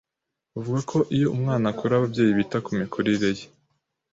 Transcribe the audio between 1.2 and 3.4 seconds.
umwana akura ababyeyi bita ku mikurire